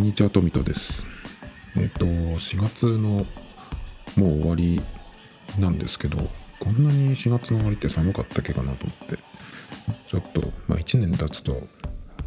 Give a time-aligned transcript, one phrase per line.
[0.00, 1.06] んにちは、トミトです。
[1.76, 3.26] えっ、と、4月のも
[4.16, 4.82] う終わり
[5.58, 6.16] なんですけど、
[6.58, 9.18] こんなに4月の終わりって寒かったっけかなと思って、
[10.06, 11.68] ちょっと、まあ1年経つと、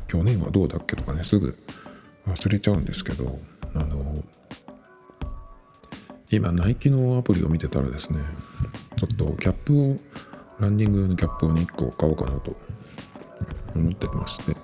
[0.08, 1.58] 去年はどうだっけとかね、すぐ
[2.28, 3.40] 忘れちゃうんですけど、
[3.74, 4.24] あの、
[6.30, 8.20] 今、ナイキのアプリを見てたらですね、
[8.98, 9.96] ちょっとキャップを、
[10.60, 12.56] ランニング用のキャップをね、1個買おうかなと
[13.76, 14.56] 思ってまして、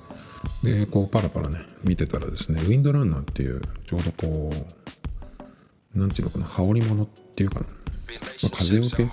[0.64, 4.52] で、こうパラパラね、見てたらですね、ウィンドランナーっていう、ちょうどこ
[5.96, 7.72] う、なんていうのかな、羽織物っていうかな、ま
[8.54, 9.10] あ、風よけ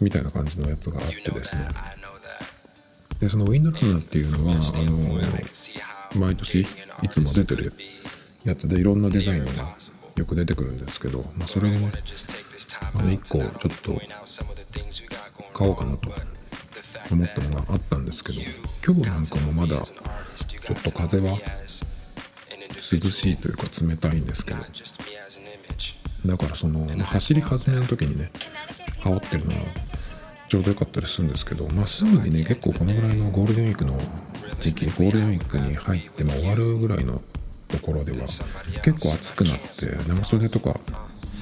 [0.00, 1.68] みたいな感じのやつがあってですね、
[3.20, 7.72] で、そのウィンドランナーっていうのは、あの、毎年いつも出てる
[8.44, 8.68] やつ。
[8.68, 9.76] でいろんなデザインが
[10.16, 11.92] よく出てくるんですけど、まあ、それでね、
[12.92, 14.00] あの1個ちょっと
[15.52, 16.10] 買おうかなと
[17.10, 18.40] 思ったのがあったんですけど、
[18.86, 19.82] 今日なんかもまだ
[20.66, 21.38] ちょっと風は
[22.92, 24.60] 涼しいというか冷たいんですけど、
[26.26, 28.30] だからその、まあ走り始めの時にね、
[29.00, 29.62] 羽織ってるのは
[30.48, 33.98] ちょうどよかったりするんですけど、まあ、すぐにね、結構このぐらいのゴールデンウィークの
[34.60, 37.20] 時期、ゴールデンウィークに入っても終わるぐらいの
[37.68, 38.26] ところでは
[38.82, 40.78] 結構暑くなって、長袖とか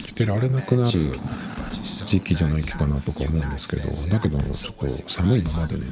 [0.07, 1.19] 着てられなくなる
[2.07, 5.83] 時期じゃないかなとか思うんですけど、だけどちょっと寒いままでね、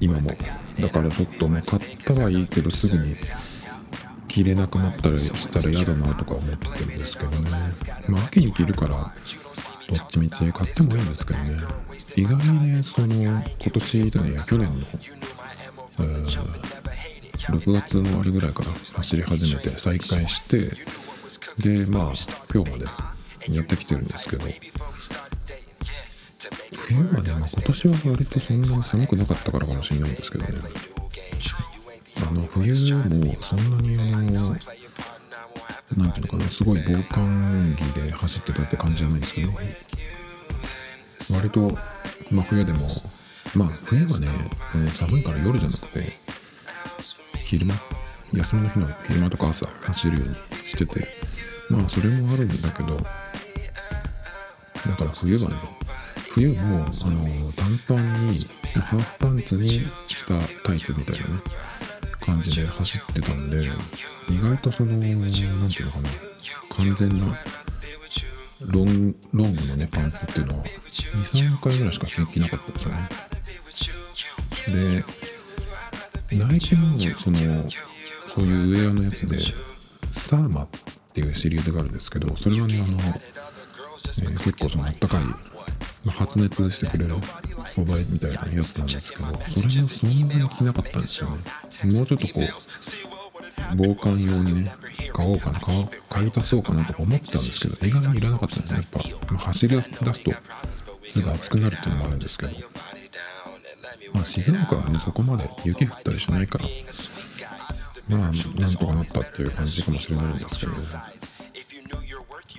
[0.00, 0.36] 今も。
[0.78, 3.16] だからちょっとね、買ったはいいけど、すぐに
[4.28, 7.50] 着れなくなったりしたら嫌だなとか思ってるんですけどね。
[8.08, 9.12] まあ、秋に着るから、
[9.90, 11.62] どっちみち買ってもいいんですけどね。
[12.16, 14.86] 意外にね、その、今年じゃないや、去年の、
[17.48, 20.76] 6月の終わりぐらいから走り始めて再開して、
[21.58, 22.12] で、まあ、
[22.52, 22.86] 今日まで
[23.54, 24.46] やってきてるんですけど、
[26.86, 30.60] 冬はね、ま、今年は割とそんなに寒くなかったからかもしれないんですけどね。
[32.26, 32.78] あの、冬も
[33.40, 34.56] そんなにあの、
[35.96, 39.52] なんていうのかな、すごい防寒着で走ってたって感じじゃないんですけど、
[41.34, 41.78] 割と
[42.30, 42.88] 真冬でも、
[43.54, 44.28] まあ冬はね、
[44.88, 46.12] 寒いから夜じゃなくて、
[47.44, 47.74] 昼間、
[48.32, 50.34] 休みの日の昼間とか朝走るように
[50.66, 51.06] してて、
[51.68, 53.04] まあそれもあるんだけど、だ
[54.96, 55.56] から冬はね、
[56.34, 61.34] 冬もあの短パンにハーフパンツにしたタイツみたいなね
[62.20, 63.70] 感じで走ってたんで
[64.28, 66.08] 意外とそのなんていうのかな
[66.76, 67.38] 完全な
[68.62, 70.64] ロンロングのねパンツっていうのは
[71.32, 72.82] 23回ぐらいしか着なかったんです
[74.66, 75.04] よね。
[76.30, 77.70] でナイキのその
[78.34, 79.38] そういうウェアのやつで
[80.10, 80.68] サーマっ
[81.12, 83.44] ていうシリーズがあるんですけどそれはねあの、えー
[84.14, 85.53] 結構そのあったかいまあ
[86.10, 87.16] 発熱してくれる
[87.66, 91.92] 素材みたいなやつなんですけど、それもそんなに着なかったんですよね。
[91.92, 92.48] もうちょっとこう、
[93.76, 94.72] 防寒用にね、
[95.12, 98.86] 買おうかな、買い足そうかなとか思ってたんですけど、意外にいらなかったんですね。
[98.92, 100.32] やっぱ、走り出すと
[101.06, 102.52] すぐ暑くなるっていうのもあるんですけど、
[104.12, 106.66] まあ静岡はね、そこまで雪降ったりしないから、
[108.08, 110.72] まあ、なんとかなったっていう感じかもしれないんですけど、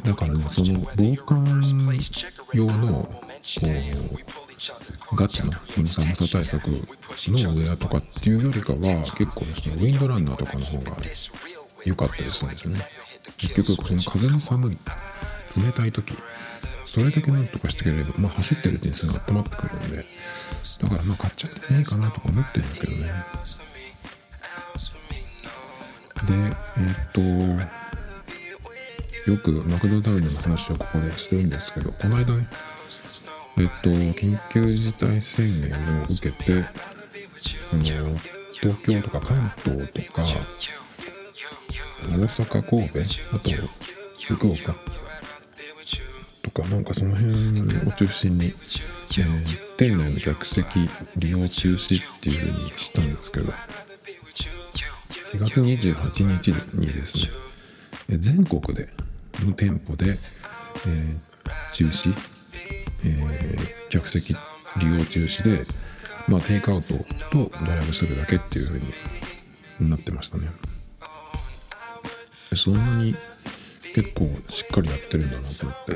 [0.04, 1.62] だからね、その防寒
[2.54, 5.52] 用の、う、ガチの
[5.86, 6.02] 寒さ
[6.32, 8.80] 対策のウェアとかっていうよりかは、
[9.18, 10.98] 結構、そのウィンドランナーとかの方が
[11.86, 12.82] 良かったりするんですよね。
[13.38, 14.78] 結局、その風の寒い、
[15.64, 16.14] 冷たい時、
[16.88, 20.06] それだけなんとかしてくれれば、まあ走ってるうちにすぐ温まってくるんで、
[20.82, 23.26] だからまあ買っちゃってもいいかなとか思ってるんですけどね。
[26.26, 27.22] で、えーっと、
[29.32, 32.48] よくマクドナルドの話をここでしてるんですけど、この間ね、
[33.58, 36.66] えっと、緊急事態宣言を受けて、
[37.72, 38.18] あの、
[38.52, 40.24] 東京とか関東とか、
[42.04, 43.00] 大阪、神戸、
[43.34, 43.52] あと、
[44.28, 44.76] 福岡
[46.42, 53.52] とか、なんかその辺を中心に、えー店内の客席利用中止っていう風にしたんですけど、
[55.34, 57.18] 4月28日にです
[58.08, 58.90] ね、全国で
[59.42, 61.18] の店舗で、えー
[61.74, 62.14] 中止、
[63.06, 63.58] え
[63.90, 64.36] 客席
[64.78, 65.64] 利用中止で、
[66.28, 66.94] まあ、テイクアウト
[67.32, 68.80] とドライブするだけっていう風
[69.80, 70.50] になってましたね。
[72.56, 73.16] そんなに
[73.94, 75.94] 結構しっかりやってるんだなと思って。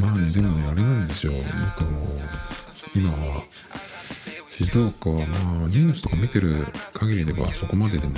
[0.00, 1.32] まあね、でもね、あれなんですよ。
[1.76, 2.20] 僕も、
[2.96, 3.44] 今は、
[4.48, 8.14] 静岡はまあ、ニュースとか見てる限りではそこまででも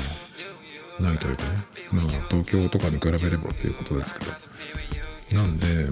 [1.00, 1.50] ないというかね。
[1.92, 4.24] まあ、東京とかに比べればっていうことですけ
[5.34, 5.42] ど。
[5.42, 5.88] なんで、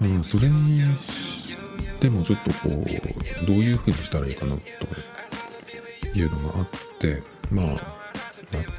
[0.00, 1.56] まあ、それにし
[2.00, 6.68] てもちょっとこう、どういう風にしたらいいかなというのがあっ
[6.98, 8.00] て、まあ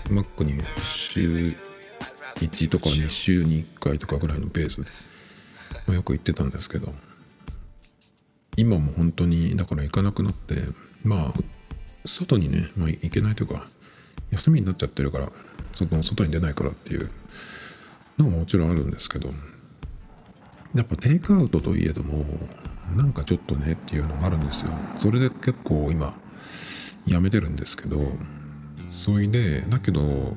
[0.10, 1.56] Mac に週
[2.36, 4.92] 1とか2週に1回とかぐらいのペースで、
[5.88, 6.94] まあ、よく行ってたんですけど
[8.58, 10.64] 今も本当にだから行かなくなって
[11.04, 11.40] まあ
[12.06, 13.68] 外にね、まあ、行けないというか
[14.32, 15.32] 休みになっちゃってるから
[15.74, 17.10] 外外に出ないからっていう
[18.18, 19.30] のももちろんあるんですけど
[20.76, 22.26] やっぱテイクアウトといえども
[22.96, 24.72] なんかちょっとねっていうのがあるんですよ。
[24.96, 26.16] それで結構今
[27.06, 28.12] やめてるんですけど
[28.90, 30.36] それでだけど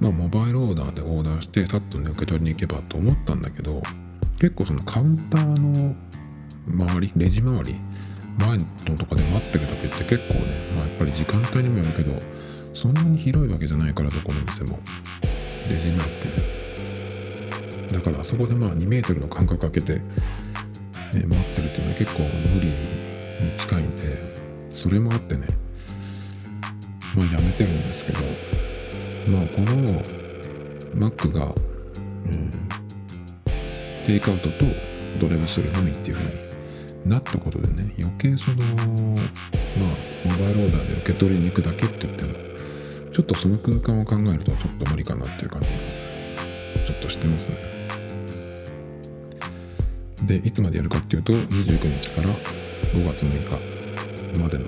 [0.00, 3.82] まあモバイルオーダーでオーダーしてさっとね受け取りに行けばと思ったんだけど
[4.38, 5.94] 結構そのカウンターの
[6.66, 7.76] 周りレジ周り
[8.38, 10.40] 前のとかで待ってるだけって結構ね、
[10.74, 12.12] まあ、やっぱり時間帯にもよるけど
[12.74, 14.78] そんなに広いわけじゃないからどこの店も。
[15.68, 16.51] レジになってね。
[17.92, 20.00] だからそこでまあ2メートルの間隔空けて、
[21.14, 24.02] えー、待ってるっていうのは結構無理に近いんで
[24.70, 25.46] それもあってね
[27.16, 28.20] まあやめてるんですけど
[29.36, 30.02] まあこの
[31.10, 31.54] Mac が、うん、
[34.06, 34.52] テイクアウトと
[35.20, 39.22] ドライブスルーのみっていうふうになったことでね余計そのまあ
[40.24, 42.32] モバイルオーダーで受け取りに行くだけって言っても
[43.12, 45.68] ちょっとその空間を考えるとちょっと無理かなっていう感じ
[46.86, 47.71] ちょっとしてますね。
[50.26, 52.28] でいつまでやるかっていうと29日から
[52.92, 54.64] 5月6日までの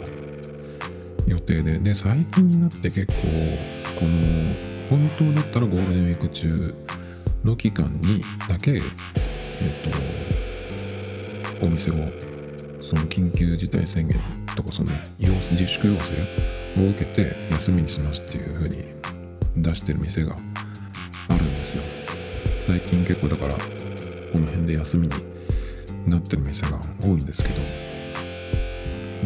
[1.27, 1.79] 予定で。
[1.79, 3.13] で最近になって結構
[3.99, 6.75] この本当だったらゴールデンウィーク中
[7.45, 8.81] の期間にだけえっ、
[11.61, 11.95] とお店を
[12.81, 14.21] その緊急事態宣言
[14.55, 16.13] とかその要自粛要請
[16.83, 18.85] を受けて休みにしますっていう風に
[19.57, 20.37] 出してる店が
[21.29, 21.83] あるんですよ。
[22.61, 23.61] 最近結構だからこ
[24.39, 25.34] の辺で休みに
[26.07, 27.55] なってる店が多いんですけど。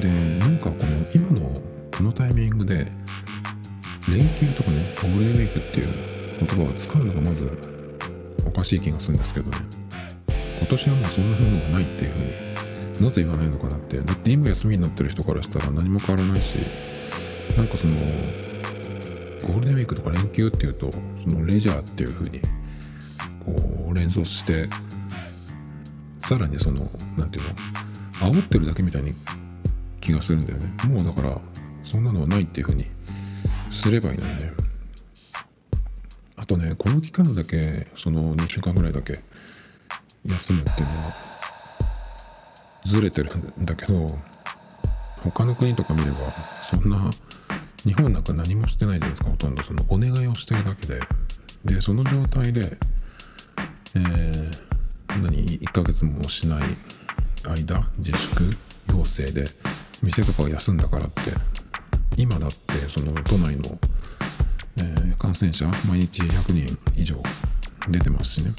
[0.01, 0.09] で
[0.39, 1.53] なんかこの今の
[1.97, 2.87] このタイミングで
[4.09, 5.89] 連休とかねゴールデンウィークっていう
[6.39, 7.51] 言葉を使うのがまず
[8.47, 9.59] おかしい気がするんですけどね
[10.61, 16.59] 今年はもうそんなものがないっていうふうになぜ言わないのかなってだって今休みになってる人からしたら何も変わらないし
[17.57, 22.41] なんかそのゴールデンウィークとか連休っていうとそのレジャーっていうふうに
[23.45, 24.69] こう連想して
[26.29, 28.35] さらにその何て言うの？
[28.35, 29.13] 煽ってるだけみたいに
[29.99, 30.67] 気がするんだよね。
[30.87, 31.41] もうだから
[31.83, 32.85] そんなのはないっていうふうに
[33.71, 34.53] すればいいのにね。
[36.37, 39.15] あとねこの期間だけその2週間ぐらいだけ
[40.27, 41.15] 休むっていうのは
[42.85, 44.07] ずれてるんだけど
[45.23, 47.11] 他の国とか見ればそんな
[47.85, 49.63] 日本なんか何もしてないじゃないですかほとんど。
[49.63, 51.01] そのお願いをしてるだけで。
[51.65, 52.77] でその状態で
[53.95, 54.68] えー、
[55.23, 56.63] 何1ヶ月もしない
[57.45, 58.57] 間自粛
[58.91, 59.47] 要請で
[60.03, 61.59] 店とかを休んだからって。
[62.19, 63.79] 今だってその都内の、
[64.79, 67.15] えー、感染者毎日100人以上
[67.89, 68.51] 出てますしね。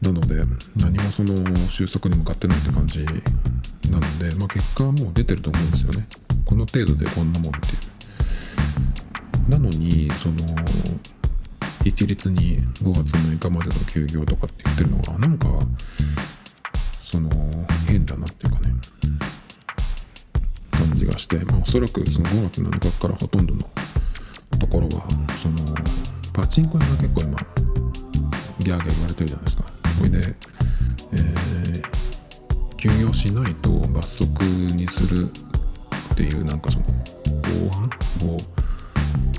[0.00, 0.36] なので
[0.76, 6.08] 何もその収束に向かってないって感じなので、まあ、結果はもう出てると思うんですよね。
[6.46, 7.70] この程度でこんなもんってい
[9.48, 9.50] う。
[9.50, 10.36] なのにその
[11.88, 15.48] 一律に5月6日までの休業とかって言ってるのはなんか
[17.04, 17.30] その
[17.86, 18.72] 変だなっていうかね。
[20.72, 23.62] 感じがして、まあ、おそらくその5月7日からほとんどの
[24.58, 25.02] ところは
[25.42, 25.56] その
[26.32, 29.64] パチンコ屋が結構今ギャーギャー言われてるじゃないですか。
[29.98, 30.34] それで、
[31.14, 31.82] え、
[32.76, 35.30] 休業しないと罰則にする
[36.12, 37.84] っていうなんかその法案
[38.34, 38.38] を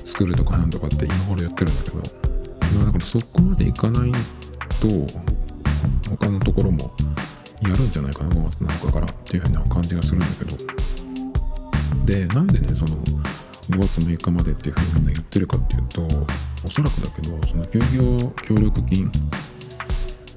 [0.04, 2.27] 作るとかなんとかって今頃やってるんだけど、
[2.76, 4.16] まあ、だからそこまでいかないと
[6.10, 6.90] 他のところも
[7.62, 10.78] やるんじゃないかな5月7日からっていうふうな感じがするんだけど。
[12.04, 19.10] でなんでねその5月6日までっていうふうにみんな言ってるかっていうとおそらくだけどその休業協力金っ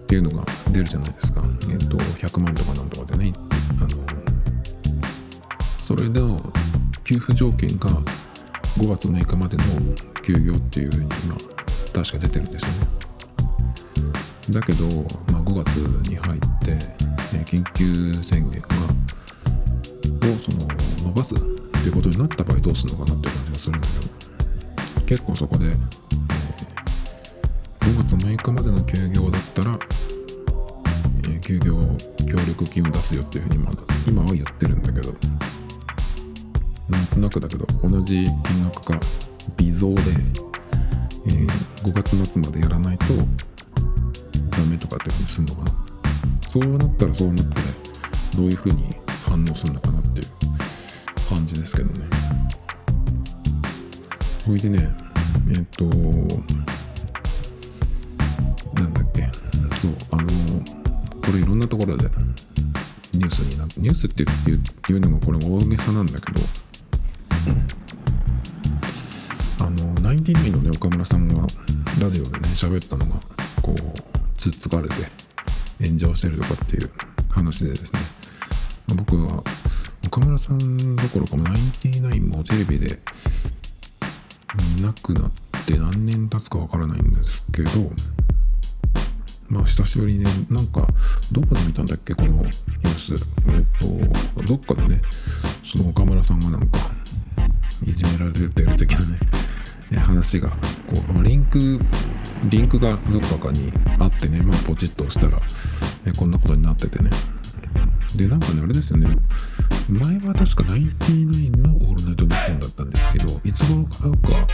[0.08, 1.42] ていうのが出るじゃないですか。
[1.70, 3.34] えっと100万とかなんとかでね
[3.80, 3.90] あの
[5.88, 6.42] それの
[7.06, 9.64] 給付条件が5月6日までの
[10.24, 11.36] 休業っていうふうに今
[11.94, 12.92] 確か出てるんですよね。
[14.50, 14.86] だけど、
[15.32, 15.78] まあ、5月
[16.10, 18.68] に入って、え緊急宣言が
[20.22, 20.58] をその
[21.04, 21.44] 伸ばすって
[21.88, 23.94] いうことになった場合どうするのかなっていう感じがするんだけ
[25.00, 25.80] ど結構そこで、えー、5
[28.04, 29.80] 月6日までの休業だったら、
[31.30, 31.74] えー、休業
[32.30, 33.72] 協力金を出すよっていうふうに今
[34.08, 35.12] 今は言ってるんだけど
[36.90, 39.00] なんとなくだけど同じ金額か
[39.58, 40.02] 微増で、
[41.28, 41.48] えー、
[41.84, 45.72] 5月末までやらないとダメとかっていうふうにするのかな。
[46.52, 47.54] そうなったらそうなって
[48.36, 48.84] どういうふうに
[49.30, 50.26] 反応するのかなっていう
[51.30, 52.06] 感じですけどね。
[54.46, 54.90] ほいでね
[55.50, 55.86] えっと
[58.74, 59.30] なんだっけ。
[59.78, 60.24] そうあの
[61.22, 62.10] これいろんなところで
[63.14, 66.42] ニュースになってニュースっていうのがこれ大げさなんだけど
[70.22, 73.20] ンティナインのね岡村さんがラジオでね喋ったのが
[73.64, 73.78] こう
[74.38, 74.94] つっつかれて
[75.84, 76.92] 炎上してるとかっていう
[77.32, 78.00] 話でですね。
[78.88, 79.44] ま僕は
[80.06, 81.56] 岡村さんどころかナイン
[81.92, 83.00] ティナインもテレビで
[84.78, 85.32] いなくなっ
[85.66, 87.70] て何年経つかわからないんですけど
[89.50, 90.88] まあ久しぶりにねなんか
[91.32, 93.26] どこで見たんだっけこのニュース。
[93.48, 95.02] えっとどっかでね
[95.66, 96.78] その岡村さんがなんか
[97.84, 99.20] いじめられてる的なね
[99.98, 100.56] 話がこ
[101.20, 101.80] うリンク
[102.50, 105.42] リンクがどっかにあってね、まあ、ポチッと押したら
[106.06, 107.10] えこんなことになっててね。
[108.16, 109.18] でなんかねあれですよね。
[109.90, 114.48] 前は確かナインティナインのオールナイトニッポンだったんですけどいつ頃からか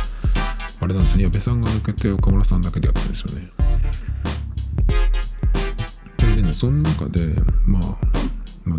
[0.80, 1.24] あれなんですね。
[1.24, 3.52] 矢部さんが抜けて岡村さんだけでやったんですよね。
[6.36, 7.34] でねその中で
[7.66, 7.84] まあ
[8.68, 8.78] あの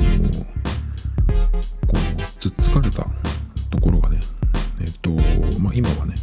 [1.86, 1.96] こう
[2.38, 3.06] つっつかれた
[3.70, 4.20] ところがね
[4.80, 5.10] えっと
[5.58, 6.14] まあ今はね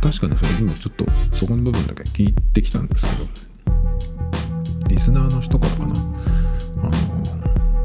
[0.00, 1.04] 確かにそれ今ちょっと
[1.36, 6.90] そこの部分だけ聞いてきたんですけどリスナーの人からかなあ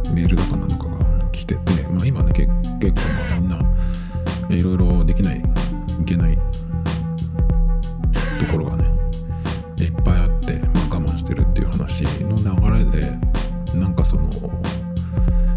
[0.07, 6.37] のメールだかなのかが来てて、まあ、今ね結構まあみんないろいろできないいけない
[8.39, 8.85] ところがね
[9.79, 13.11] いっぱいあって、まあ、我慢してるっていう話の流れで
[13.77, 14.29] なんかその、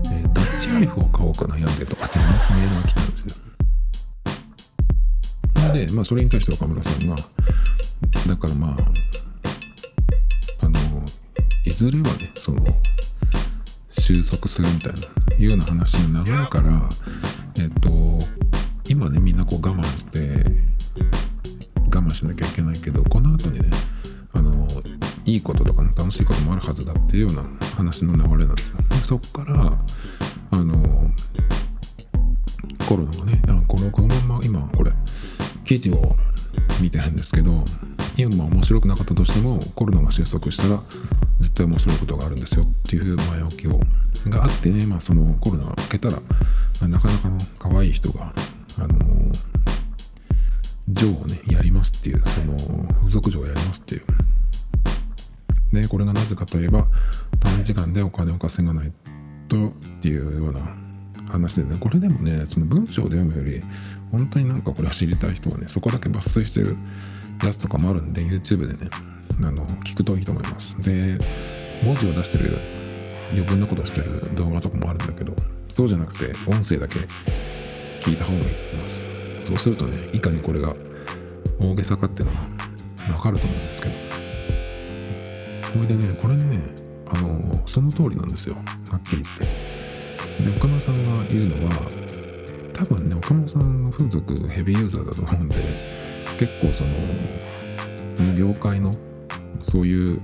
[0.06, 3.34] えー、ダッチライフを買おうか悩んでとかって、メールが来たんですよ。
[5.76, 7.16] で、まあ、それに対して岡村さんが
[8.26, 10.78] だからまああの
[11.64, 12.64] いずれはねその
[13.90, 14.98] 収束するみたいな
[15.36, 16.88] いうような話の流れから
[17.58, 17.90] えっと
[18.88, 20.44] 今ねみんなこう我慢して
[21.94, 23.70] 我慢しなきゃいけないけどこの後にね
[24.32, 24.66] あの
[25.26, 27.42] いいこととか、ね、楽しいこともあるはずだっていうような
[27.76, 28.82] 話の流れなんですよ。
[28.88, 29.78] でそこから
[30.52, 31.10] あの
[32.88, 34.92] コロナがねあこのこのまま今これ
[35.66, 36.16] 記事を
[36.80, 37.64] 見てるんですけど
[38.16, 40.82] 今面白くなかったとしてもコロナが収束したら
[41.40, 43.80] 絶対面白いことがあるんですよっていう前置きを
[44.30, 46.20] があってね、まあ、そのコロナが明けたら、
[46.88, 48.32] なかなかの可愛い人が、
[48.78, 49.32] あのー、
[50.88, 52.56] ジョーをねやりますっていうその
[53.00, 54.02] 付属嬢をやりますっていう。
[55.72, 56.86] でこれがなぜかといえば
[57.40, 58.92] 短時間でお金を稼がない
[59.48, 60.60] とっていうような
[61.28, 63.62] 話でねこれでもねその文章で読むより
[64.10, 66.76] 本当になんかこれを知りたい人はねそこだけ抜粋してる
[67.44, 68.90] やつとかもあるんで YouTube でね
[69.42, 70.76] あの聞くといいと思います。
[70.80, 71.18] で
[71.84, 72.58] 文字を出してる
[73.32, 75.34] 余分なことしてる動画とかもあるんだけど
[75.68, 77.00] そうじゃなくて音声だけ
[78.00, 79.10] 聞いた方がいいと思います。
[79.44, 80.72] そうするとねいかにこれが
[81.58, 82.40] 大げさかっていうのが
[83.14, 83.94] わかると思うんですけど。
[85.72, 86.60] これでねこれね
[87.12, 88.54] あのその通りなんですよ。
[88.90, 89.85] はっきり言って。
[90.44, 91.70] で岡村さんが言うのは
[92.72, 95.56] 多分ね岡村さんの風俗ヘビーユーザーだと思うんで
[96.38, 96.84] 結構そ
[98.22, 98.90] の業界の
[99.62, 100.20] そういう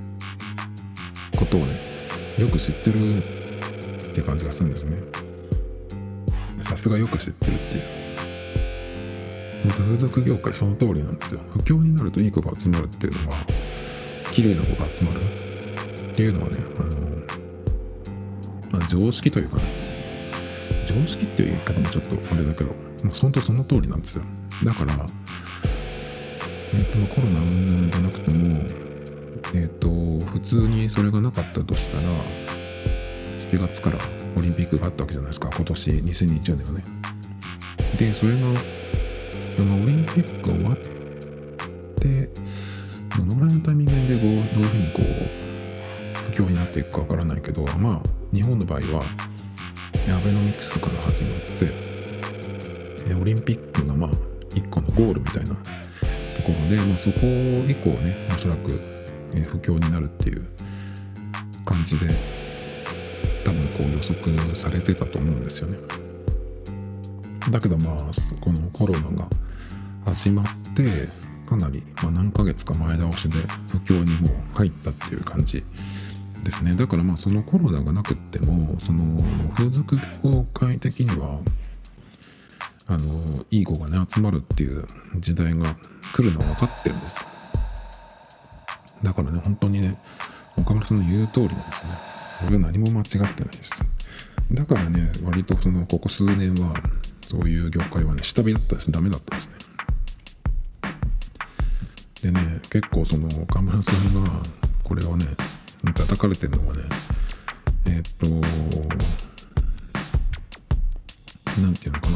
[1.38, 1.74] ことをね
[2.38, 4.98] よく知ってるって感じがするんですね。
[6.60, 7.82] さすがよく知ってるっていう。
[9.68, 11.40] 風俗業界その通りなんですよ。
[11.50, 13.36] 不況になるといい子が集まるっていうのは
[14.32, 15.20] 綺麗な子が集まる
[16.10, 16.82] っていうのはねあ
[18.72, 19.62] の、まあ、常識というかね
[21.00, 22.70] 常識っていう言い方もちょっとあれだけど、
[23.04, 24.24] まあ、本当その通りなんですよ。
[24.64, 25.06] だから
[26.74, 28.56] えっ、ー、とコロナ云々じゃなくても
[29.54, 32.02] えっ、ー、と普通にそれがなかったとしたら
[33.40, 33.98] 7月から
[34.36, 35.50] オリンピックがあったわけじゃないですか。
[35.54, 36.84] 今年2020年はね。
[37.98, 38.38] でそれが
[39.56, 40.76] そのオリンピックが終わっ
[41.96, 42.30] て
[43.16, 49.31] どのぐらいのタイミングでどういうふうにこう不況になっていくかわからないけどまあ日本の場合は
[50.10, 54.10] アベノミクスから始まってオリンピックがまあ
[54.54, 57.18] 一個のゴールみたいなところで、まあ、そこ
[57.68, 58.70] 以降ねおそらく
[59.34, 60.46] え不況になるっていう
[61.64, 62.06] 感じで
[63.44, 65.78] 多分こう予測されてたと思うんですよね。
[67.50, 67.96] だけどまあ
[68.40, 69.28] このコロナが
[70.06, 70.82] 始まって
[71.46, 73.36] かなり、まあ、何ヶ月か前倒しで
[73.70, 75.62] 不況にもう入ったっていう感じ
[76.42, 79.16] ですねだからまあそのコロナがなくってもその
[79.54, 81.40] 風俗業界的には
[82.88, 84.84] あのいい子がね集まるっていう
[85.18, 85.64] 時代が
[86.14, 87.24] 来るのは分かってるんです
[89.02, 89.98] だからね、本当にね、
[90.56, 91.90] 岡村さんの言う通りなんですね。
[92.46, 93.84] 俺は何も間違ってないです。
[94.52, 96.74] だからね、割とその、ここ数年は、
[97.28, 98.90] そういう業界はね、下火だったです。
[98.90, 99.54] ダメだったですね。
[102.22, 104.30] でね結構その岡村さんが
[104.84, 105.24] これをね
[105.90, 106.82] 叩かれてるのがね。
[107.86, 108.26] えー、っと
[111.62, 112.08] なんていうのか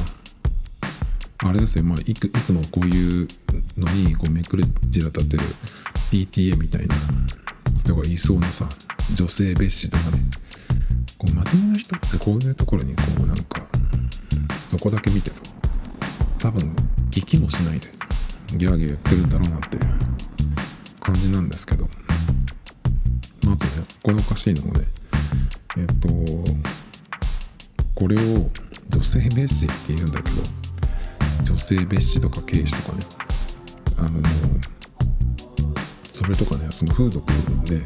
[1.42, 1.48] な。
[1.50, 1.84] あれですよ。
[1.84, 3.28] まあいくいつもこういう
[3.76, 5.42] のにこうめくれじら立てる
[6.10, 6.94] PTA みたいな
[7.80, 8.68] 人がいそうなさ
[9.16, 10.22] 女性蔑視とかね。
[11.18, 13.66] こう真面目な人ってこういうところにこうなんか
[14.70, 15.42] そこだけ見てさ
[16.38, 16.76] 多分
[17.10, 17.88] 聞きもしないで
[18.56, 19.78] ギャーギャー言ってるんだろうなって
[21.00, 22.05] 感じなんですけど。
[24.06, 24.84] これおかしいのもね
[25.78, 26.08] えっと
[27.96, 28.48] これを
[28.88, 33.04] 女性蔑視って言うんだけど女性蔑視とか軽視とかね
[33.98, 34.10] あの
[36.12, 37.26] それとかねその風俗
[37.64, 37.82] で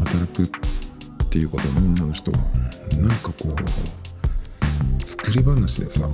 [0.00, 0.46] 働くっ
[1.30, 2.36] ていうことの女の人は
[3.00, 3.48] なんかこ
[5.00, 6.06] う作り話でさ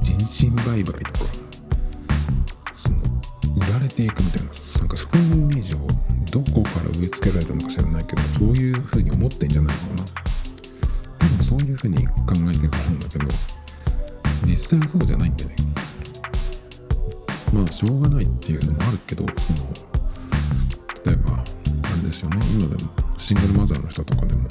[0.00, 1.18] 人身売買とか
[2.76, 2.96] その
[3.58, 4.48] 売られていくみたいな
[4.78, 5.51] なんかそういう
[6.32, 10.08] どこから植え付けられたのか知らないけどそういうふうに思ってんじゃないのかな。
[11.28, 13.26] でもそういうふうに考えてると思うんだけど
[14.46, 15.56] 実際はそうじゃないんだよね。
[17.52, 19.68] まあしょうがないっていうのもあるけどその
[21.04, 21.44] 例えばあ
[22.02, 22.38] れですよね。
[22.56, 24.48] 今でもシングルマザーの人とかでも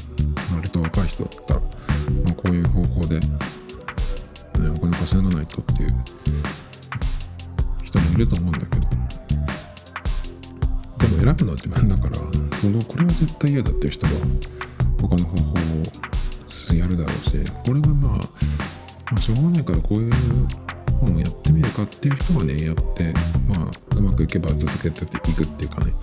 [0.55, 1.65] 割と若い人だったら、ま
[2.29, 3.27] あ、こういう方法で、ね、
[4.69, 5.95] お金稼がないとっていう
[7.83, 9.00] 人もいると思うんだけど。
[11.21, 12.15] 選ぶのは自分だから
[12.57, 14.11] そのこれは絶対嫌だっていう人は
[14.99, 15.53] 他の方法
[16.73, 18.19] をやるだろうしこれはまあ、ま
[19.13, 20.11] あ、しょうがないからこういう
[20.99, 23.13] 本をやってみるかっていう人はねやって
[23.47, 25.93] まあうまくいけば続けていくっていうかね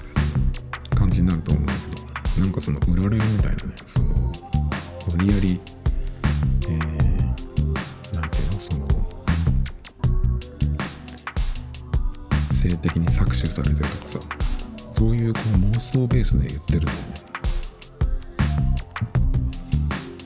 [0.94, 4.06] 感じになると思うんだけどなんかその売られるみたいなねその
[5.16, 5.60] 無理やり
[6.68, 8.86] えー、なんていうのその
[12.54, 14.47] 性的に搾取されてるとかさ
[14.98, 17.04] そういうこう妄想ベースで言ってるんだよね。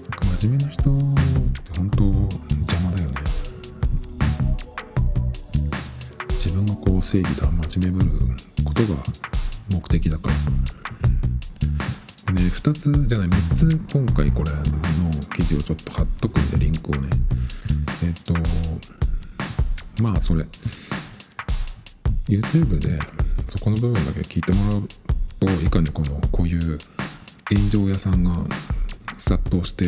[0.09, 2.31] なんか真面目な人って本当邪
[2.91, 3.21] 魔だよね。
[6.31, 8.13] 自分がこう正義だ真面目ぶる
[8.65, 8.89] ことが
[9.73, 10.35] 目的だから。
[12.33, 14.57] で2つじゃない3つ今回これの
[15.37, 17.11] 記事をちょっと貼っとくんでリンクをね。
[18.07, 18.33] えっと
[20.03, 20.47] まあそれ。
[22.27, 22.99] YouTube で
[23.63, 24.89] この部分だけ聞いてもらう
[25.39, 26.81] といかにこのこういう
[27.49, 28.33] 炎上屋さんが
[29.17, 29.85] 殺到して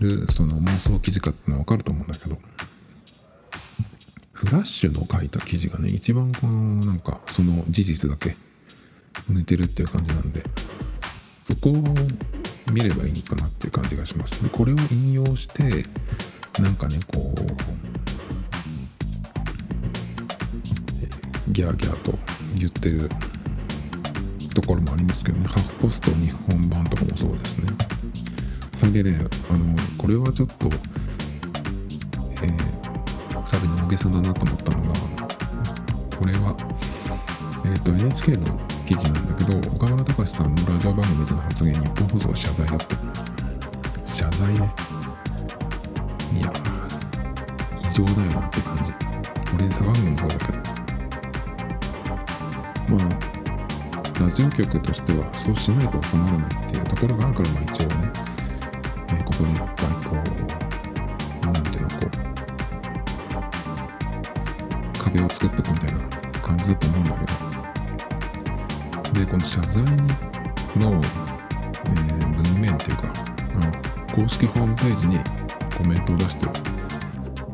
[0.00, 2.36] るその妄想記事かってのは分かると思うんだけど
[4.32, 8.34] フラッシュの書いた記事がね一番このなんかその事実だけ
[9.30, 10.42] 抜いてるっていう感じなんで
[11.44, 11.74] そこを
[12.72, 14.42] 見ればいいのかなっていう感じがします。
[14.42, 15.84] でこれを引用して
[16.60, 17.44] なんかねこう
[21.52, 23.08] ギャーギャーと言ってる
[24.54, 25.46] ところもありますけどね。
[25.48, 27.72] ハーフポスト日本版とかもそうですね。
[28.80, 29.18] ほんでね
[29.50, 30.68] あのこれはちょっと
[32.42, 34.94] えー、さらに大げさだなと思ったのが
[36.18, 36.56] これは
[37.64, 42.86] えっ、ー、と NHK の記事なんだけど岡村隆史さんのラジオ番組での発言日本放送は謝罪だって
[44.04, 44.74] 謝罪ね。
[46.38, 46.52] いや
[47.80, 48.92] 異常だよなって感じ。
[49.56, 50.73] 俺騒ぐのもそうだけど。
[52.96, 53.34] まあ
[54.20, 57.94] ラジオ局としてはそうしないと収まらないっていうところがあるからまあ一応ね、
[59.08, 59.66] えー、ここにいっぱい
[60.04, 60.16] こ
[61.42, 62.10] うなんていうのこう
[64.98, 65.98] 壁を作っていくみたいな
[66.40, 67.26] 感じだと思うんだけ
[69.10, 73.02] どでこの謝罪の、えー、文面っていうか、
[74.14, 75.18] 公式ホームページに
[75.76, 76.52] コメントを出してる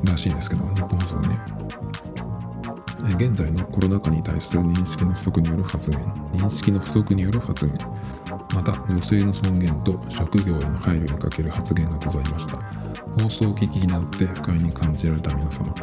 [0.05, 1.50] らしいんですけど日本放送ね。
[3.20, 6.00] 現在のコロナ禍に対する認識の不足による発言
[6.33, 7.76] 認識の不足による発言
[8.54, 12.80] また女性の尊厳と職業への配慮にかける発言がございました。
[13.18, 15.74] 放送を聞きになって不快に感じられた皆様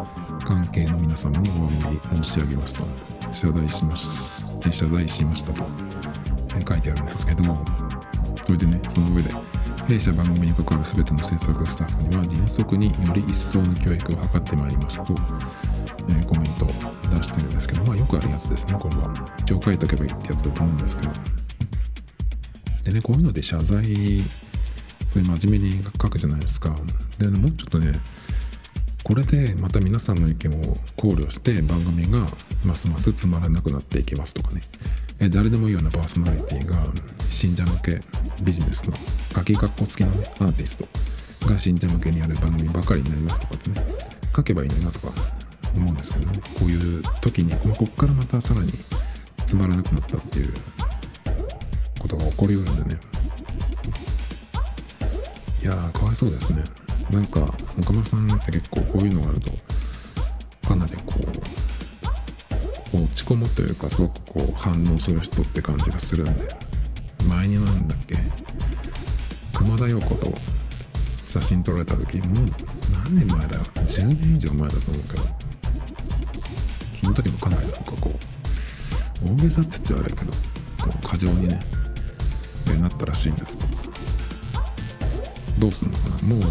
[0.46, 5.64] 関係の皆様にお詫び申し上げますと謝罪します謝罪しましたと
[6.54, 7.64] 書いてあるんですけども
[8.44, 9.30] それでねその上で
[9.90, 15.14] 弊社番組に関わる全ての制作スタッフには迅速により一層の教育を図ってまいりますと
[16.10, 16.68] えー、コメントを
[17.16, 19.14] 出してるんですけど、まあよくあるやつですね、これは。
[19.42, 21.12] 一応書いとけばいいってやつだと思うんですけど。
[22.86, 23.84] でね、こういうので謝罪、
[25.08, 26.76] そういう真面目に書くじゃないですか。
[27.18, 28.00] で、ね、もうちょっとね、
[29.04, 32.26] これでまた皆さんの意見を考慮して番組が
[32.66, 34.62] ますますつまらなくなっていきますとかね。
[35.20, 36.84] え誰でもいいようなパーソナリティが
[37.30, 38.00] 信者向け
[38.44, 38.96] ビジネスの
[39.34, 40.86] 鍵括弧付きの、ね、アーティスト
[41.48, 43.88] が信者向けにやる番組ばかりになりますとかってね
[44.36, 45.08] 書けばいいのになとか
[45.76, 46.40] 思うんですけどね。
[46.60, 48.72] こういう時に、まあ、こっからまたさらに
[49.46, 50.54] つまらなくなったっていう
[52.00, 53.00] ことが起こりうるんでね。
[55.62, 56.64] いやーかわいそうですね。
[57.12, 57.42] なんか
[57.80, 59.52] 岡村さんって結構こういうのがあると
[60.68, 61.16] かなりこ
[62.94, 66.48] う落ち込むというかすごくこう反応する人って感じがするんで。
[67.28, 68.16] 前になんだっけ。
[69.54, 70.32] 熊田曜子と
[71.26, 72.28] 写真撮られた時もう
[73.06, 75.47] 何年前だよ10年以上前だと思うけど。
[77.02, 80.38] その時もかなりなんかこう大げさって言っちゃ悪いけどこ
[81.04, 81.60] う過剰にね
[82.80, 83.58] なったらしいんです
[85.58, 86.36] どうするのかな。
[86.36, 86.42] もう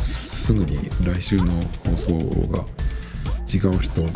[0.00, 1.44] すぐに来週の
[1.84, 2.18] 放送
[2.50, 2.64] が
[3.52, 4.08] 違う人が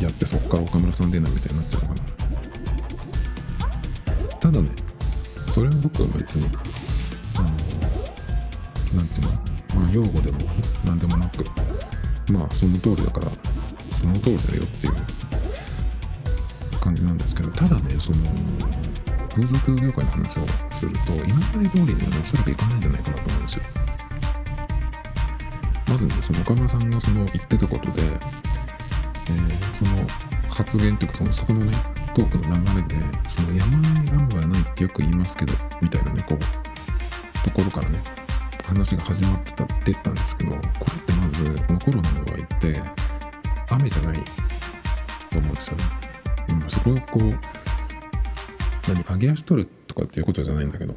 [0.00, 1.98] やってそっから岡村さん出ないみたいになっちゃうのかな。
[4.38, 4.70] ただね
[5.46, 6.46] それは僕は別に
[7.36, 7.48] あの
[8.96, 9.32] なんていうの
[9.80, 10.38] まあ用語でも
[10.84, 11.44] 何でもなく
[12.32, 13.26] まあその通りだから
[13.98, 14.94] その通りだよっていう
[16.80, 18.18] 感じなんですけどただねその
[19.34, 23.64] 風俗業界の話をすると今まで通りにはおそらくいかないんじゃないかなと思うんですよ。
[25.88, 30.08] まずねその岡村さんがその言ってたことで、えー、その
[30.48, 31.72] 発言というかそのそこのね
[32.14, 32.96] トークの流れで
[33.28, 38.02] その山ない雨はないってよく言いますけどみたいなねこうところからね
[38.64, 40.68] 話が始まってたって言ったんですけどこれっ
[41.06, 43.07] てまずこのコロナの場合って
[43.70, 44.16] 雨じゃない
[45.30, 45.84] と思うんですよね。
[46.52, 47.30] うん、そこをこう
[48.88, 50.94] 何上げ足取るとかっていうことじゃないんだけど。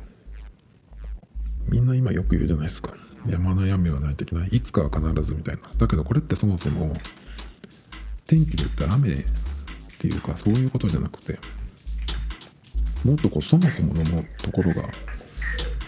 [1.69, 2.93] みんな今よく言うじゃないですか。
[3.27, 5.61] 山の闇はない的ないつかは必ずみたいな。
[5.77, 6.91] だけどこれってそもそも
[8.27, 9.15] 天気で言ったら雨っ
[9.99, 11.37] ていうかそういうことじゃなくて
[13.05, 14.89] もっとこうそもそものところが、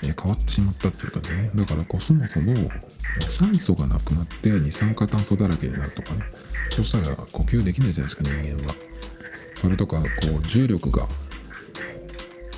[0.03, 1.51] え変わってしまったっていうかね。
[1.55, 2.69] だからこうそもそも
[3.29, 6.23] 酸素がなくなって二酸化炭素だらけになるとかね。
[6.71, 8.75] そしたら呼吸できないじゃないですか人間は。
[9.55, 10.05] それとかこ
[10.43, 11.05] う重力が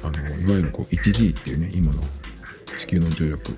[0.03, 1.99] あのいわゆるこう 1G っていうね今の
[2.77, 3.51] 地球の重力。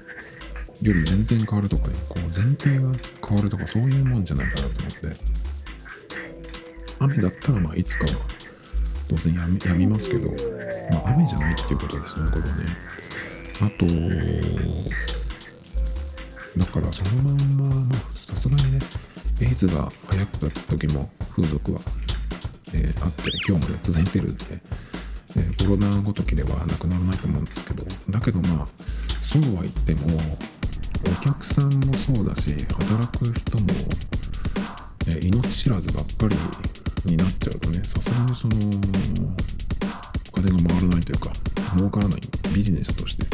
[0.80, 1.93] より全然変わるとかね。
[2.08, 2.91] こう前提が
[3.28, 5.47] 変わるとかそういうもんじゃないかなと思って。
[7.00, 8.12] 雨だったらまあいつかは
[9.10, 10.30] 当然やみますけど、
[10.91, 12.63] まあ、雨じゃないっていうことですねこれはね。
[13.60, 13.86] あと
[16.58, 18.80] だからそのまんまさすがにね
[19.41, 21.80] エイズが流行った時も風俗は、
[22.74, 24.46] えー、あって今日まで続いてるんで
[25.38, 28.67] えコロナごときではなくならないと思うんですけどだけどまあ
[29.24, 30.20] そうは言っても
[31.06, 33.67] お客さんもそうだし働く人も、
[35.08, 36.36] え命知らずばっかり
[37.06, 38.56] になっちゃうとねさすがにその
[40.41, 41.32] 金が回らないというか
[41.76, 42.21] 儲からない
[42.54, 43.26] ビジネスとして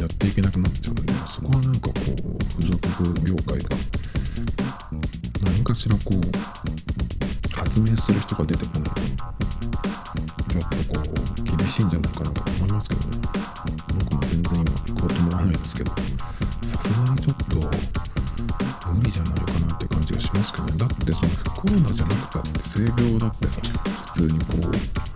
[0.00, 3.76] やっていけなくなっちゃうのでそこはなんかこう付属業界が
[5.42, 6.20] 何かしらこう
[7.56, 8.94] 発明する人が出てこないと
[10.48, 11.04] ちょっとこ
[11.38, 13.18] う厳しいんじゃないかなと思いますけどね。
[13.98, 15.92] 僕も全然今行こうと思わないですけど
[16.62, 17.56] さすがにちょっと
[18.92, 20.72] 無理じゃないかなって感じがしますけどね。
[20.76, 23.60] だってそのコロナじゃなくたって性病だってさ
[24.12, 25.07] 普通にこう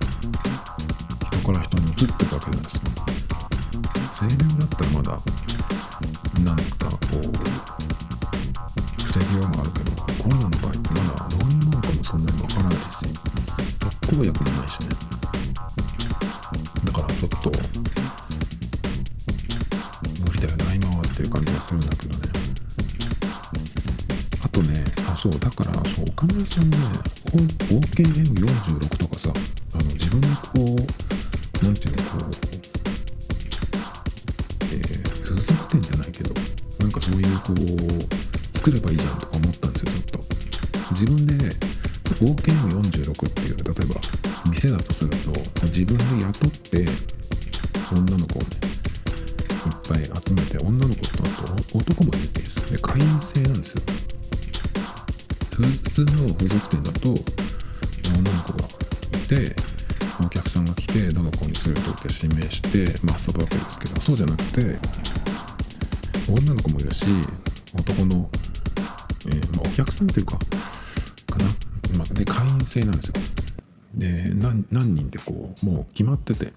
[75.24, 76.52] こうもう決まってて。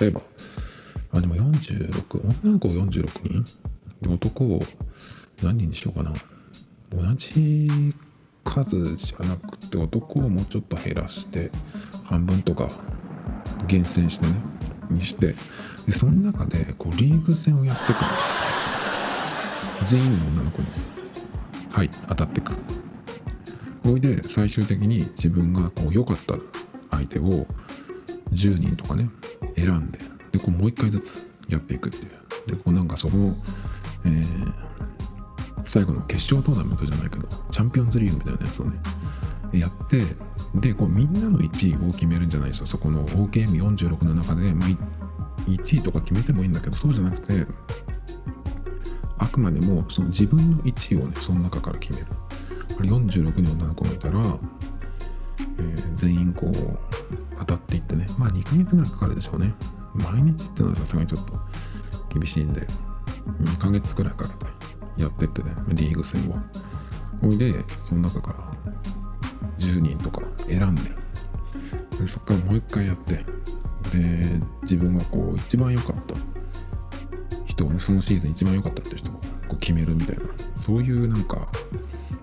[0.00, 0.20] 例えば
[1.12, 3.44] あでも46女の子46人？
[4.02, 4.60] で男を
[5.42, 6.12] 何人にしようかな。
[6.90, 7.68] 同じ
[8.44, 11.50] 数じゃなくて男をもうちょっと減らして
[12.04, 12.68] 半分とか
[13.66, 14.34] 厳選してね
[14.90, 15.34] にして。
[15.86, 18.06] でその中でこうリーグ戦をやっていくんで
[19.84, 20.68] す全員の女の子に。
[21.70, 22.52] はい当たっていく。
[23.84, 26.34] おいで最終的に自分がこう良かった
[26.96, 27.46] 相手を
[28.32, 29.08] 10人とかね
[29.56, 29.98] 選んで
[30.32, 32.10] でこうもう一回ずつやっていくっていう。
[32.46, 33.36] でこうなんかその、
[34.04, 34.54] えー、
[35.64, 38.78] 最後の決勝トーナメントじゃないけどチャンピオンズリーグみたいなやつをね
[39.52, 40.02] やって
[40.54, 42.66] でこうみんなの1位を決めるんじゃないですよ。
[42.66, 44.68] そこの OKM46 の中で、まあ、
[45.48, 47.46] 1位とか決めてもいいんだけどそうじゃなくて
[49.18, 52.06] あくまでもその自分の1位をねその中から決める。
[52.82, 54.20] 46人女の子がいたら、
[55.58, 56.78] えー、全員こう
[57.38, 58.06] 当たっていってね。
[58.18, 59.52] まあ2ヶ月ぐらいかかるでしょうね。
[59.94, 61.32] 毎日っていうのはさすがにちょっと
[62.12, 62.66] 厳しいんで。
[63.40, 64.30] 2ヶ月ぐらいから
[64.96, 65.50] やってってね。
[65.68, 66.36] リーグ戦を。
[67.22, 68.74] おいでその中から
[69.58, 70.82] 10人とか選んで。
[72.00, 73.24] でそっからもう一回やって。
[73.92, 76.14] で自分がこう一番良かった。
[77.46, 79.20] 人をねそのシーズン一番良かったっていう人をこ
[79.52, 80.24] う決めるみたいな。
[80.56, 81.48] そういうなんか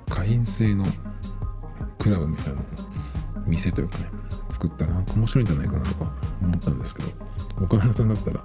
[0.10, 0.86] 会員制の
[1.98, 2.66] クラブみたいなの
[3.46, 4.10] 店というかね
[4.50, 7.10] 作ったらなんか面白いんじゃないかなとか思ったんですけど
[7.64, 8.40] 岡村さんだったら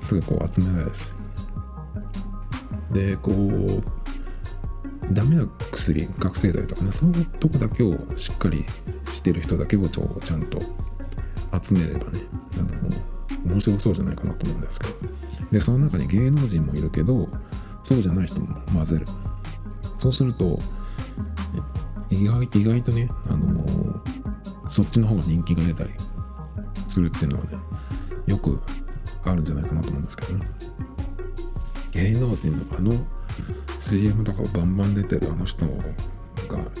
[0.00, 1.12] すぐこう集められるし。
[2.92, 3.82] でこう
[5.12, 8.64] ダメな薬覚醒剤とかねそういうとこだけをしっかり
[9.10, 10.60] してる人だけをちゃんと
[11.62, 12.20] 集めればね
[12.58, 12.62] あ
[13.48, 14.94] の面白そうじゃないかなと思うんですけど。
[15.50, 17.28] でその中に芸能人もいるけど
[17.84, 19.06] そうじゃない人も混ぜる。
[19.98, 20.58] そうすると
[22.10, 23.64] 意外意外とね、あの
[24.74, 25.90] そっちの方が人気が出たり
[26.88, 27.50] するっていうのはね
[28.26, 28.60] よく
[29.24, 30.46] あるんじゃないかなと思うんですけどね。
[31.92, 32.92] 芸能人のあの
[33.78, 35.72] CM とかをバンバン出てるあの人が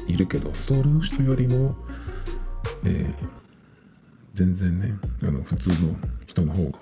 [0.08, 1.76] いるけどその人よりも、
[2.84, 3.28] えー、
[4.32, 5.94] 全然ねあの普通の
[6.26, 6.78] 人の方が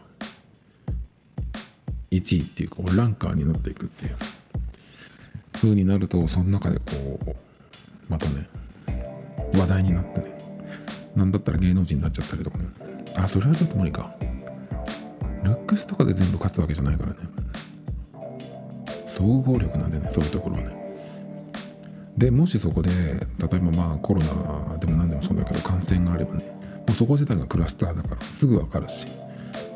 [2.11, 4.16] 1位っていうかランカーになっていくっていう。
[5.53, 7.37] 風になるとその中でこう
[8.09, 8.48] またね
[9.53, 10.41] 話題になってね
[11.16, 12.64] なんだったら芸能人になっちゃったりとかね。
[13.16, 14.14] あそれはちょっと無理か。
[15.42, 17.16] ルックスとかで全部勝つわけじゃないからね。
[19.07, 20.83] 総合力なんでねそういうところはね。
[22.16, 23.27] でもしそこで例え
[23.59, 26.44] ばまあコロナでも何でもそうだけど感染があればね
[26.79, 29.07] もうそこ自体がクラスターだからすぐ分かるし。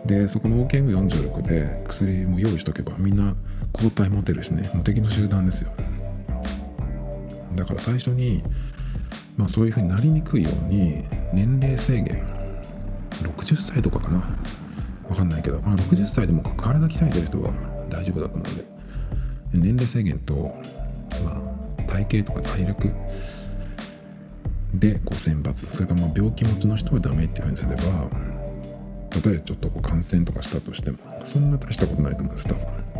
[0.04, 3.34] でそこの OKM46 で薬も用意しとけばみんな
[3.72, 4.70] 抗体持てるしね。
[4.72, 5.72] もう敵の集団ですよ。
[7.56, 8.44] だから最初に
[9.36, 12.26] まあそういうふうになりにくいように年齢制限。
[13.22, 14.22] 60歳とかかな。
[15.08, 17.50] わかんないけど、まあ、60歳でも体鍛えてる人は
[17.88, 18.64] 大丈夫だと思うんで。
[19.52, 20.54] 年齢制限と、
[21.24, 21.42] ま
[21.78, 22.90] あ、体型とか体力
[24.74, 25.54] でこう選抜。
[25.54, 27.82] それからまあ病気持ちの人はダメっていうふうにすれば
[29.24, 32.95] 例えばちょっとこう感染とかしたとしてもそんな大したことないと思うんです多分。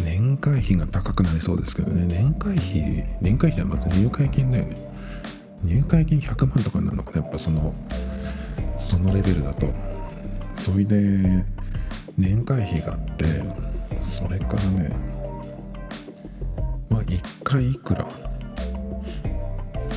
[0.00, 2.06] 年会費が高くなりそうですけどね。
[2.06, 4.76] 年会費年会費はまず入会金だよね。
[5.62, 7.22] 入会金100万とかになるのかな。
[7.22, 7.74] やっぱその
[8.78, 9.72] そのレベルだと。
[10.56, 11.44] それで
[12.16, 13.24] 年会費があって
[14.02, 14.96] それからね
[16.88, 18.06] まあ1回いくら。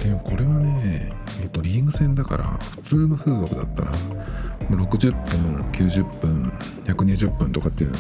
[0.03, 2.43] でもこれはねえっとリーグ戦だから
[2.75, 3.91] 普通の風俗だったら
[4.69, 6.53] 60分90分
[6.85, 7.93] 120分とかっていう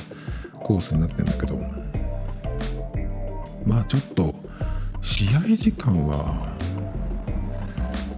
[0.53, 1.84] コースになってるんだけど。
[3.65, 4.35] まあちょっと
[5.01, 6.55] 試合時間は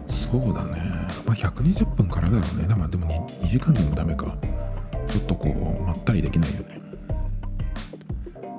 [0.07, 0.81] そうだね。
[1.25, 2.75] まあ120分からだろうね。
[2.75, 4.35] まあでも 2, 2時間でもダメか。
[5.07, 6.81] ちょっとこうまったりできないよね。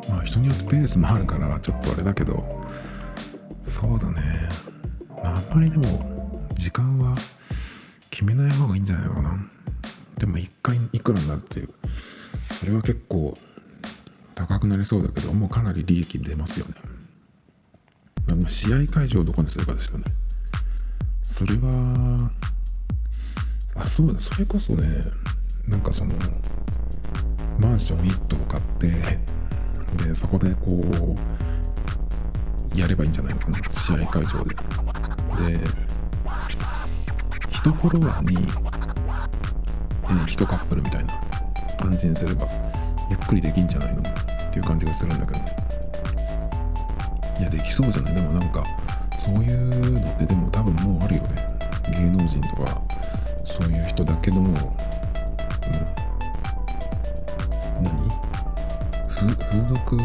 [0.09, 2.66] まあ人によってペースもあるからちょっとあれだけど。
[3.64, 4.22] そうだね、
[5.22, 7.14] まあ、あんまりでも時間は
[8.11, 9.38] 決めない方がいいんじゃないのかな。
[10.16, 11.68] でも1回いくらになるっていう。
[12.59, 13.38] それは結構
[14.38, 16.74] 高くなりそうだけどもうかなり利益出ますよね。
[18.48, 20.05] 試合会場をどこにするかですよね。
[21.22, 22.31] それは
[23.74, 24.87] あそうだそれこそね
[25.66, 26.14] なんかその
[27.59, 28.88] マンション1棟買って
[30.05, 30.85] でそこでこ
[32.74, 34.55] うやればいいんじゃないのかな試合会場で。
[34.55, 35.59] で
[37.51, 41.14] 1フォロワーに、えー、1カップルみたいな
[41.77, 42.48] 感じにすれば
[43.11, 44.27] ゆっくりできんじゃないの？
[44.59, 45.40] ていう感じがするんだけど。
[47.38, 48.14] いやできそうじゃない？
[48.14, 48.64] でもなんか
[49.16, 51.47] そういうのってでも多分もうあるよね。
[51.92, 52.83] 芸能人とか
[53.37, 54.55] そういう人だけども、うん、
[57.85, 58.09] 何？
[59.14, 59.29] 風
[59.68, 59.97] 俗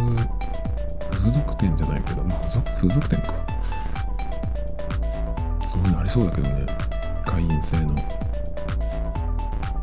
[1.12, 2.40] 風俗店じゃないけどまあ
[2.78, 3.34] 風俗店か。
[5.62, 6.68] そういうのありそうだけどね。
[7.26, 7.96] 会員制の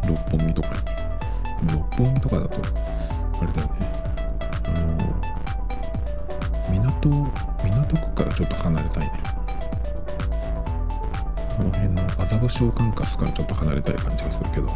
[0.06, 0.74] 六本木とかに。
[1.72, 2.62] 六本木とかだと
[3.42, 3.89] あれだよね。
[8.24, 9.22] からちょっと離れたいね
[11.56, 14.68] この辺の麻布召喚カスからちょっと離れたい感じがするけど。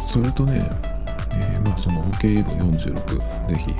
[0.00, 0.70] それとね、
[1.32, 3.70] えー、まあその OK46 ぜひ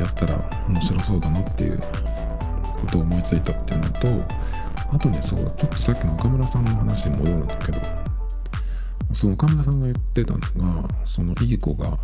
[0.00, 0.36] やったら
[0.68, 4.08] 面白そうだなっていうことを思いついたっていうのと
[4.92, 7.78] あとねそうちょっとさっきの岡村さんの話に戻るんだけど
[9.12, 10.40] その岡村さんが言ってたの
[10.82, 11.96] がそのいい子が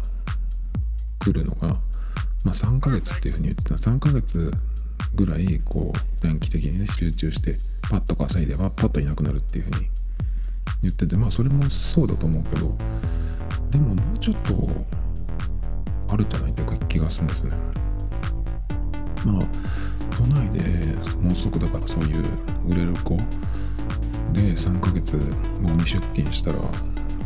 [1.19, 1.77] 来るのが、
[2.49, 3.75] まあ、3ヶ月っていうふうに言ってた。
[3.75, 4.51] 3ヶ月
[5.15, 9.91] ぐらいこう短期的にね集中してパッと稼いではパッといなくなるっていうふうに
[10.81, 12.75] 言っててまあそれもそうだと思うけど
[13.71, 14.67] でももうちょっと
[16.11, 17.51] あるんじゃないっていう気がするんですね。
[19.27, 19.43] まあ
[20.17, 20.63] 都内で
[21.21, 22.23] もうすぐだからそういう
[22.67, 23.15] 売れる子
[24.33, 25.17] で3ヶ月
[25.61, 26.61] もうに出勤したら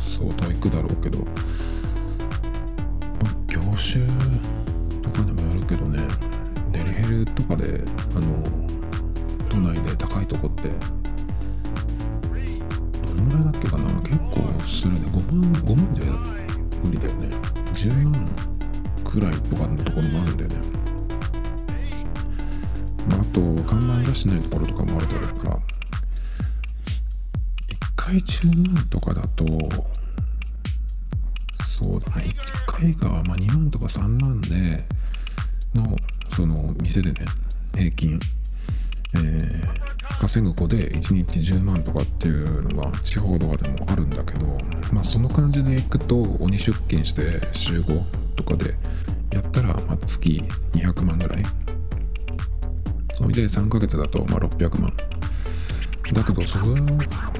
[0.01, 1.27] 相当行くだろうけど、ま
[3.31, 4.05] あ、業種
[7.13, 7.85] デリヘルとかで
[8.17, 8.43] あの
[9.51, 10.71] 都内で高いとこって
[13.07, 13.85] どのぐらいだっけかな？
[14.01, 15.01] 結構するね。
[15.09, 16.05] 5万5万じゃ
[16.83, 17.29] 無理だよね。
[17.75, 18.31] 10万
[19.05, 20.57] くらいとかのところもあるんだよね。
[23.11, 25.57] まあ、あと看板出してないところとかもあるだろうから。
[25.57, 25.61] 1
[27.97, 29.45] 回10万とかだと
[31.67, 32.25] そうだね。
[32.67, 34.85] 1回がまあ2万とか3万で
[35.75, 35.95] の
[36.35, 37.27] その店でね
[37.75, 38.21] 平均、
[39.15, 44.47] えー、稼ぐ子で1日10万とかっていうのが地方とかでもあるんだけど
[44.93, 48.03] まあその感じでいくと鬼出勤して週5
[48.37, 48.75] とかで
[49.33, 50.43] やったらま月
[50.73, 51.43] 200万ぐらい。
[53.15, 54.93] それで3ヶ月だとま600万。
[56.13, 56.75] だけどそれ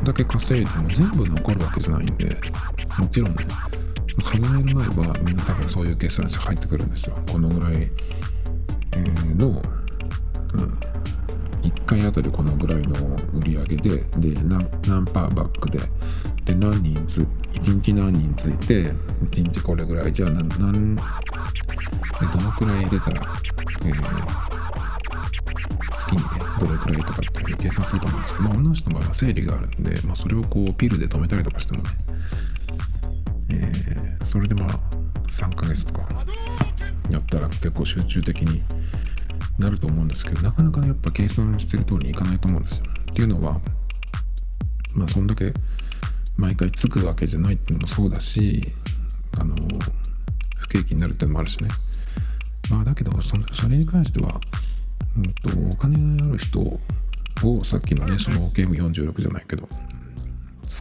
[0.03, 2.25] だけ稼いでも全部残るわけじゃないんで
[2.99, 3.45] もちろんね
[4.25, 7.19] 始める前はみんな多分そういう計算して入ってくるんですよ。
[7.31, 7.91] このぐらい
[9.01, 10.79] の、うん、
[11.63, 14.61] 1回あたりこのぐらいの売り上げでで何
[15.07, 15.81] パーバックで。
[16.45, 17.21] で何人つ
[17.53, 18.83] 1日何人ついて
[19.31, 23.23] 1日これぐらいじゃあ何何どのくらい入れたら、
[23.85, 24.53] えー
[26.03, 26.29] 月にね
[26.61, 31.91] どれくらいとかっていう計算すると思うんですけど、まあ、女の人の場合は生理があるんで、まあ、それをこうピルで止めたりとかしてもね、
[33.51, 34.69] えー、それでまあ
[35.29, 36.09] 3ヶ月とか。
[37.11, 38.63] やったら結構集中的に
[39.59, 42.85] なると思うんですけどなかなかねやっぱ計算してる通りにいかないと思うんですよ。
[43.11, 43.61] っていうのは
[44.95, 45.53] まあそんだけ
[46.37, 48.63] 毎回つくわけじゃないっていうのもそうだし
[49.39, 49.55] あの
[50.59, 51.69] 不景気になるっていうのもあるしね
[52.71, 54.41] まあだけどそそれに関しては、
[55.17, 55.23] うん
[55.71, 59.69] と、お金がある人をさっきのねそのゲーム46じゃないけど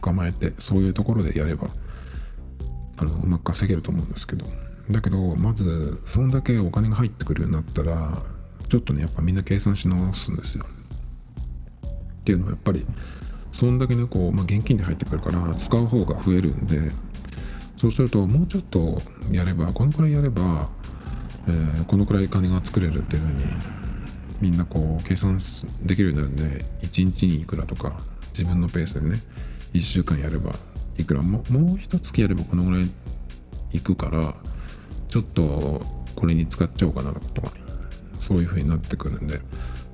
[0.00, 1.68] 捕まえてそういうところでやれば
[2.96, 4.46] あのうまく稼げると思うんですけど
[4.92, 8.22] だけどまずそんだけお金が入ってくるようになったら
[8.68, 10.66] ちょっとねやっぱみんな計算し直すんですよ。
[12.20, 12.86] っていうのはやっぱり
[13.52, 16.92] そんだけねこう、まあ、現金で入ってくるから使う方が増えるんで
[17.78, 20.70] そうするともうちょっとやればこのくらいやれば、
[21.48, 23.44] えー、このくらい金が作れるっていうふうに
[24.40, 25.38] みんなこう計算
[25.82, 27.92] できるようになるんで1日にいくらとか
[28.28, 29.16] 自分のペースでね
[29.74, 30.52] 1週間やれば
[30.96, 32.90] いくらももう一月やればこのぐらい
[33.72, 34.34] いくから
[35.12, 35.82] ちょっと
[36.16, 37.52] これに使っちゃおうかなとか、
[38.18, 39.40] そういう風になってくるんで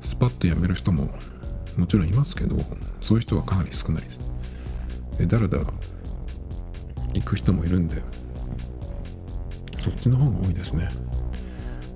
[0.01, 1.09] スパッとやめる人も
[1.77, 2.55] もちろんいますけど
[3.01, 4.21] そういう人はかなり少ないです。
[5.19, 5.65] でだらだら
[7.15, 8.01] 行く人もいるんで
[9.81, 10.89] そっちの方が多いですね。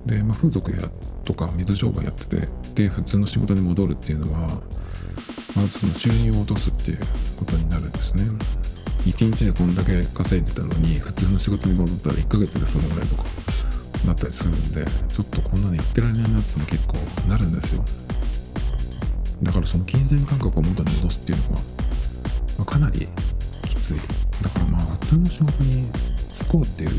[0.05, 0.79] で、まあ、風俗や
[1.23, 4.39] とか水商売やっててで普通の仕事に戻るっていうのは
[5.55, 6.97] まずその収入を落とすっていう
[7.39, 8.25] ことになるんですね。
[9.05, 13.23] 1日でこんだけ稼いでたのに普通の仕事に戻ったら1ヶ月でそのぐらいとか
[14.07, 16.97] なったりするんでちょっとこんなの言ってられないなっても結構
[17.27, 17.83] なるんですよ。
[19.43, 21.61] だからその金銭感覚を元に戻すっていうのは、
[22.59, 23.07] まあ、かなり
[23.67, 23.97] きつい。
[24.41, 25.91] だからまあ普通の仕事に
[26.31, 26.89] 就こうっていう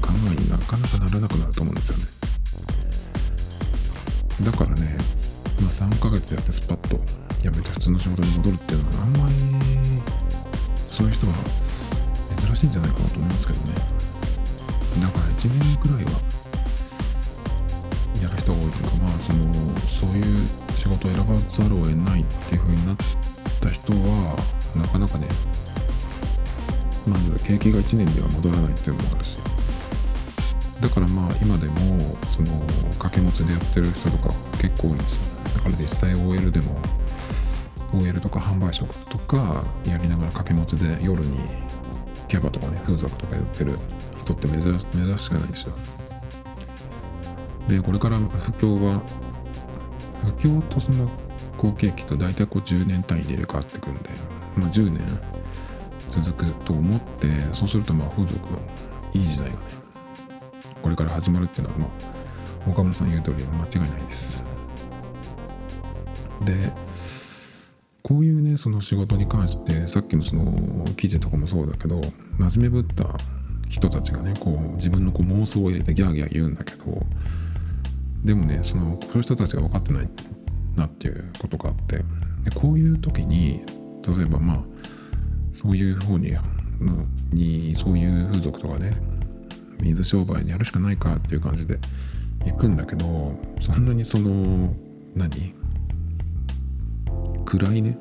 [0.00, 2.04] 考えになかなかならなくなると思うんですよね。
[4.44, 4.96] だからね、
[5.60, 6.98] まあ、3ヶ月やってスパッと
[7.40, 9.61] 辞めて普通の仕事に戻るっていうのはあんまり
[11.02, 11.34] そういう人は
[12.46, 13.74] 珍しいんじゃないかなと思いますけどね。
[13.74, 16.10] だから1年くらいは
[18.22, 19.42] やる人が多いというかまあその
[19.82, 20.36] そういう
[20.70, 22.96] 仕事を選ばざるを得ないっていう風になっ
[23.60, 24.36] た人は
[24.76, 25.26] なかなかね
[27.04, 29.38] まず景気が1年では戻らないっていうのもあるし。
[30.80, 31.74] だからまあ今でも
[32.30, 32.60] その
[32.98, 35.22] 掛け持ちでやってる人とか結構多いんですよ。
[35.56, 36.76] だから実際 OL でも
[37.94, 41.38] OL とか販売職とかやりながら掛け持ちで夜に
[42.28, 43.78] キャバとかね風俗とかやってる
[44.18, 45.74] 人って珍しくないんですよ。
[47.68, 49.02] でこれから不況は
[50.22, 51.08] 不況とその
[51.56, 54.10] 行景気と大体こう10年単位で入れ替わってくんで、
[54.56, 55.00] まあ、10年
[56.10, 58.58] 続くと思ってそうするとまあ風俗の
[59.14, 59.58] いい時代がね
[60.82, 61.90] これから始まるっていうのはも
[62.66, 64.44] う岡村さん言う通り間違いないです。
[66.44, 66.72] で
[68.12, 71.98] こういうねその仕事に関してさっきのその記事とかもそうだけど
[72.38, 73.06] 真面目ぶった
[73.70, 77.06] 人たちがねこう自分のこう妄想を入れてギャーギャー言うんだけど
[78.22, 80.08] でもねそのそういう人たちが分かってない
[80.76, 82.04] なっていうことがあってで
[82.54, 83.64] こういう時に
[84.06, 84.62] 例えばまあ
[85.54, 86.36] そういう方に
[87.32, 88.94] にそういう風俗とかね
[89.80, 91.78] 水商売にやるしかないかっていう感じで
[92.44, 94.74] 行くんだけどそんなにその
[95.14, 95.61] 何？
[97.44, 97.96] 暗いね。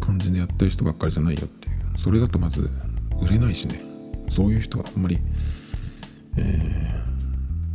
[0.00, 1.98] 感じでやってる人ばっかりじゃないよっていう。
[1.98, 2.70] それだとまず
[3.20, 3.82] 売れないしね。
[4.28, 5.18] そういう人はあんまり
[6.36, 7.02] え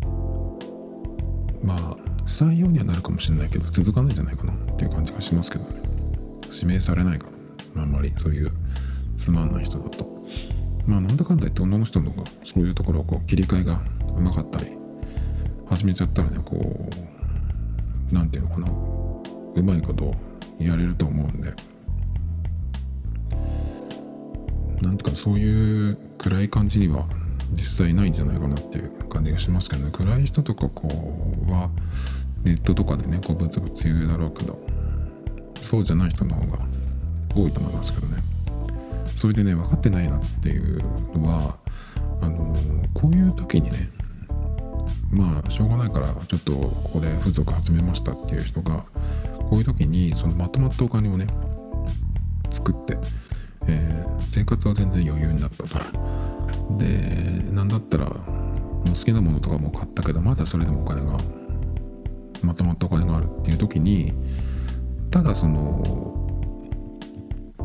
[0.02, 5.82] ー、まあ採用にはなるかもしれないけど続かないんじゃないかなっていう感じがしますけどね。
[6.52, 7.28] 指名されないか
[7.76, 8.52] らあんまりそういう
[9.18, 10.26] つまんない人だと。
[10.88, 13.82] まあなんだかんだ言って女の人の方がそういうところをこう切り替えが
[14.16, 14.72] うまかったり
[15.66, 16.90] 始めちゃったらねこ
[18.12, 18.68] う何て言うのかな。
[19.56, 20.14] うまいこと
[20.60, 21.54] やれると思うんで。
[24.82, 27.06] なんとかそういう暗い感じには
[27.54, 29.92] 実際ないんじゃないかなっていう感じがしますけどね。
[29.92, 30.88] 暗い人とかこ
[31.48, 31.70] うは
[32.44, 34.60] ネットとかでねこうブツブツ言うだろうけど
[35.60, 36.60] そうじゃない人の方が
[37.34, 38.22] 多いと思いますけどね。
[39.06, 40.80] それでね分かってないなっていう
[41.18, 41.56] のは
[42.22, 42.56] あの
[42.94, 43.90] こういう時にね
[45.10, 48.84] まあしょうがないからちょっとここで風俗始めましたっていう人が
[49.50, 51.28] こういう時にそのまとまったお金をね
[52.50, 52.98] 作って、
[53.68, 55.80] えー、生活は全然余裕になったと。
[56.78, 61.18] でなんだったら好きなものとかも買ったけどまだそれでもお金が
[62.44, 64.14] まとまったお金があるっていう時に
[65.12, 65.84] ただその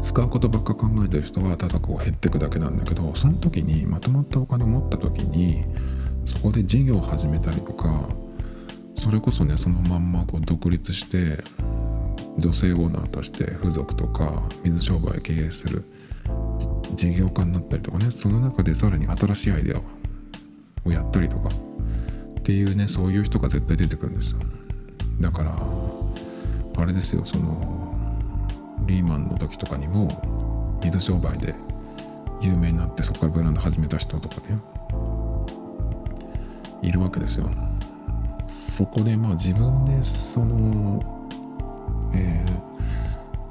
[0.02, 5.64] 使うことばっか考えてる人はただこう減っていくだけなんだけどその時にまとまったお金を持った時に
[6.24, 8.08] そこで事業を始めたりとか
[8.96, 11.42] それこそねそのまんまこう独立して
[12.41, 15.84] 女性オーナーとして風俗とか水商売を経営する
[16.95, 18.11] 事業家になったりとかね。
[18.11, 19.80] その中でさらに新しいアイデア
[20.88, 24.38] をやったりとかっていうねそういう人が絶対出てくるんですよ。
[25.20, 25.55] だから
[26.76, 27.95] あれですよその
[28.86, 31.55] リーマンの時とかにも水商売で
[32.41, 34.59] 有名になってそこからブランド始めた人とかね
[36.82, 37.51] いるわけですよ。
[38.49, 41.19] そこでまあ自分でその
[42.14, 42.61] えー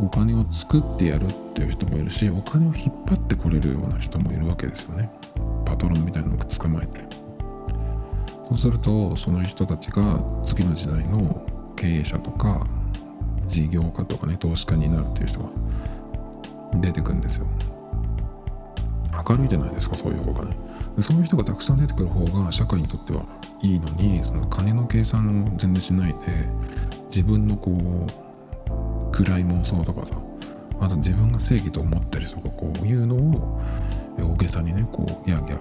[0.02, 5.12] お金を作ってやるっていう人もいるしお金を引っ張ってこれるような人もいるわけですよね。
[5.66, 7.02] パトロンみたいなのを捕まえて。
[8.48, 11.46] そうするとその人たちが次の時代の
[11.76, 12.66] 経営者とか
[13.48, 15.50] 事業家とかね投資家になるっていう人が
[16.76, 17.48] 出てくるんですよ。
[19.30, 20.56] 明るいじゃないですかそういう方がね。
[21.02, 23.26] そういう人がたくさん出てくる方が社会にとっては
[23.62, 26.18] いいのにその金の計算を全然しないで
[27.10, 28.29] 自分のこう
[29.12, 30.16] 暗い妄想とかさ
[30.80, 33.62] あと自分が正義と思ったりとかこういうのを
[34.18, 35.60] 大げさにねこうギャーギャー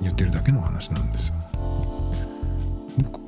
[0.00, 1.34] 言ってるだけの話なんですよ。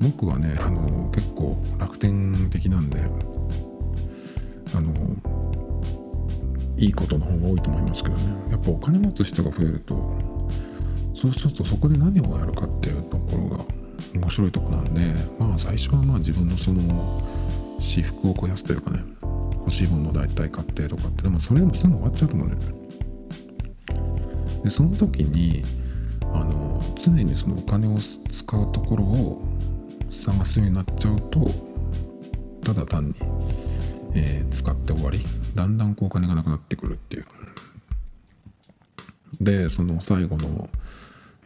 [0.00, 3.00] 僕はねあの結構楽天的なんで
[4.74, 4.92] あの
[6.76, 8.50] いいことの方が多いと思いますけどね。
[8.50, 10.18] やっぱお金持つ人が増えると
[11.14, 13.64] そうするとそこで何をやるかっていうところが
[14.14, 17.22] 面白いとこなんでまあ最初はまあ自分のその
[17.78, 19.15] 私服を肥やすというかね
[19.66, 22.72] 欲しいものを大体買ってとかってでもそれでもすぐ終わっちゃうと思うんだよ。
[22.72, 22.78] ね
[24.62, 25.62] でその時に
[26.32, 29.42] あの常にそのお金を使うところを
[30.10, 31.50] 探すようになっちゃうと
[32.62, 33.14] ただ単に、
[34.14, 35.20] えー、使って終わり。
[35.54, 37.24] だんだんこうお金がなくなってくるっていう。
[39.40, 40.68] でその最後の、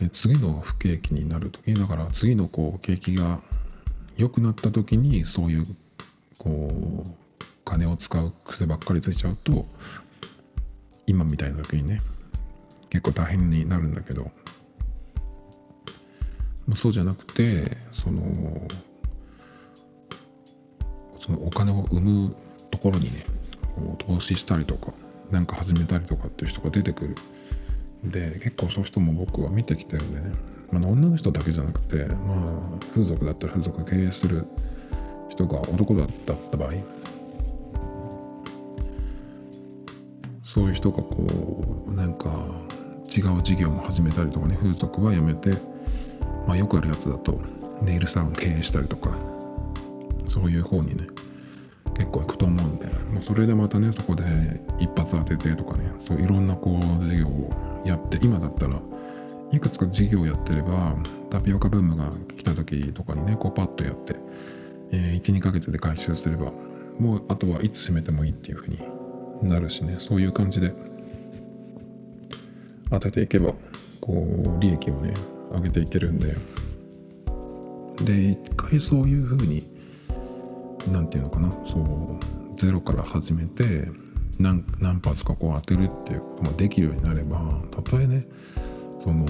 [0.01, 3.41] えー、次の不景気になる時だから次のこう景気が
[4.16, 5.64] 良くなった時にそういう
[6.39, 6.71] こ
[7.05, 7.20] う
[7.71, 9.64] 金を使う癖ばっかりついちゃうと
[11.07, 12.01] 今みたいな時にね
[12.91, 14.33] 結構大変になるんだけど、
[16.75, 18.23] そうじゃなくてその
[21.21, 22.37] そのお金を生む
[22.73, 23.25] ところにね
[23.99, 24.93] 投資したりとか
[25.31, 27.14] 何か始めたりとかっていう人が出てくる。
[28.03, 30.33] で結構そういう人も僕は見てきてるんでね、
[30.73, 34.47] まあ、女の人だけじゃなくてまあ風俗だったら風俗経営する
[35.29, 36.73] 人が男だった場合
[40.53, 41.24] そういう人がこ
[41.86, 42.28] うなんか
[43.07, 45.51] 違う事業も始めたりとかね風俗はやめて、
[46.44, 47.40] まあ、よくあるやつだと
[47.82, 49.16] ネイルサロン経営したりとか
[50.26, 51.07] そういう方にね
[51.96, 54.24] 結構いくと思うんで、まあ、それでまたねそこで
[54.80, 58.76] 一発当ててとかねそういろんなこう事業をやって今だったら
[59.53, 60.96] いくつか事業やってれば
[61.30, 64.16] タピオカブームが来た時とかにねこうパッとやって、
[64.90, 66.51] えー、12ヶ月で回収すれば
[66.98, 68.99] もうあとはいつ閉めてもいいっていう風に
[69.43, 69.97] なるしね。
[69.99, 70.72] そういう感じで
[72.91, 73.55] 当てていけば
[74.01, 75.14] こう利益をね
[75.51, 76.36] 上げていけるんで。
[78.05, 79.62] で一回そういう風に
[80.91, 81.51] 何て言うのかな。
[81.66, 83.88] そうゼロから始めて
[84.38, 88.26] 何何発かこう当てるっていうこともできるようになればたとえね
[89.03, 89.26] その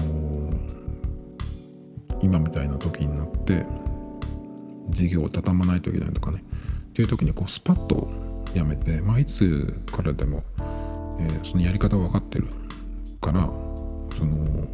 [2.21, 3.65] 今みたいな時になって
[4.89, 6.43] 事業を畳まないといけないとかね。
[6.89, 8.09] っていう時にこうスパッと
[8.53, 10.43] やめて、まあ、いつからでも、
[11.19, 12.47] えー、そのやり方が分かってる
[13.21, 14.67] からその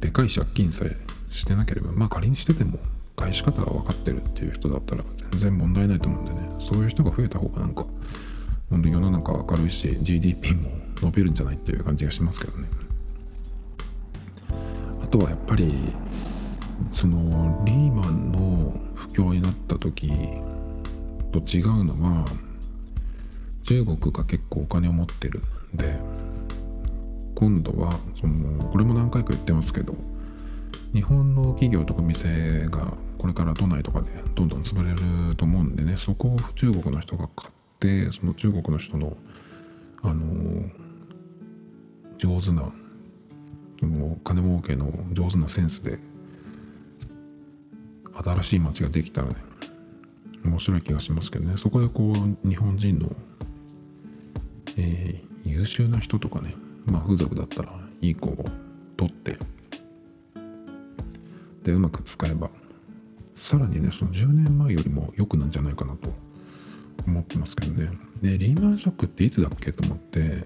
[0.00, 0.96] でかい借金さえ
[1.30, 2.78] してなければまあ仮にしてても
[3.16, 5.02] 返し方が分かってるっていう人だったら
[5.32, 6.48] 全然問題ないと思うんでね。
[6.60, 7.86] そういう人が増えた方がなんか
[8.70, 12.68] 本当に世の中明るいし GDP も伸びるんじゃないっていう感じがしますけどね。
[15.02, 15.74] あとはやっぱり
[16.90, 20.08] そのリーマンの不況になった時
[21.32, 22.24] と違うのは
[23.66, 25.42] 中国が結構お金を持ってる
[25.74, 25.98] んで
[27.34, 29.94] 今度はそのこれも何回か言ってますけど
[30.94, 39.16] 日本の企業とか店がこれから都内とかでどんどん潰れると思うんでねそこを中国の人が買ってその中国の人の
[40.02, 40.70] あの
[42.18, 42.72] 上手な
[43.80, 45.98] その金儲けの上手なセンスで
[48.14, 49.34] 新しい街ができたらね
[50.44, 51.56] 面白い気がしますけどね。
[51.56, 53.10] そこでこう日本人の
[54.76, 56.54] えー、優秀な人とかね、
[56.86, 58.44] まあ、風俗だったらいい子を
[58.96, 59.38] 取って
[61.62, 62.50] でうまく使えば
[63.34, 66.10] さらにねその10年前よりも良くなんじゃないかなと
[67.06, 67.90] 思ってますけどね。
[68.22, 70.44] でリーマンショックっていつだっけと思って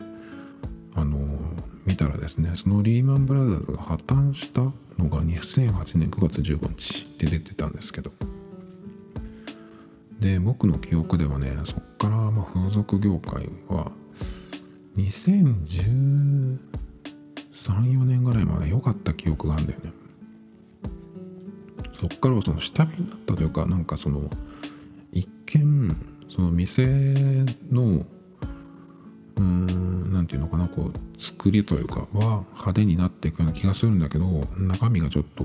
[0.94, 1.38] あの
[1.86, 4.72] 見たらですねそのリーマンブラザーズが破綻したの
[5.08, 8.12] が2008年9月15日って出てたんですけど。
[10.18, 13.90] で僕の記憶ではねそっからま風俗業界は
[14.96, 16.58] 2013、
[17.52, 19.92] 4年ぐらいまで良かった記憶があるんだよね。
[21.94, 24.30] そっからはその下火になったというか、なんかその、
[25.12, 25.96] 一見、
[26.28, 35.44] その店の、うーん、なんていうのかな、こう、作りというかは派手になっていくような気がするんだけど、中身がちょっと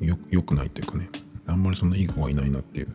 [0.00, 1.08] よ良くないというかね、
[1.46, 2.88] あんまりそんないい子がいないなっていう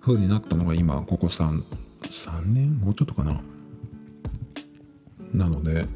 [0.00, 1.62] 風になったのが今、ここ3、
[2.02, 3.40] 3年もうちょっとかな？
[5.32, 5.86] なので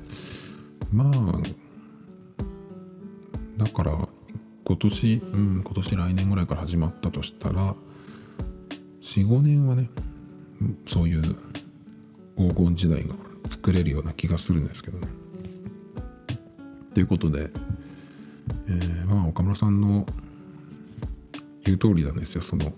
[0.93, 1.41] まあ
[3.57, 4.09] だから
[4.65, 7.75] 今年うん今年来年ぐらいから始まったとしたら
[9.01, 9.89] 45年はね
[10.87, 11.23] そういう
[12.37, 13.15] 黄金時代が
[13.49, 15.09] 作れるような気がするんですけどね。
[16.95, 17.51] ということで、
[18.69, 20.07] えー、まあ岡村さんの
[21.65, 22.73] 言う通りなんですよその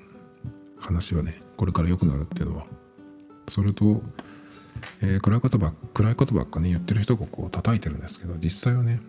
[0.77, 2.67] 話はねこれから良くなるっていうのは。
[3.49, 4.03] それと
[5.01, 9.01] えー、暗いことば暗いことばっかね言ってる人がこう叩いてるんですけど実際はね、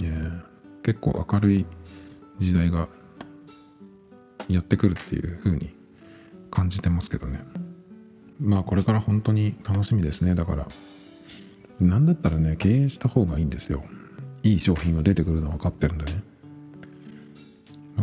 [0.00, 0.42] えー、
[0.82, 1.66] 結構明るい
[2.38, 2.88] 時代が
[4.48, 5.74] やってくるっていう風に
[6.50, 7.40] 感じてますけどね。
[8.40, 10.34] まあこれから本当に楽しみですね。
[10.34, 10.68] だから
[11.80, 13.84] 何だったらね経営した方がいいんですよ。
[14.42, 16.22] いい商品が出てくるの分かってるんでね。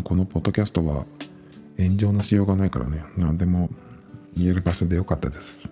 [0.04, 1.06] このポッドキャストは
[1.78, 3.70] 炎上のしようがないからね何でも
[4.36, 5.72] 言える場所でよかったです。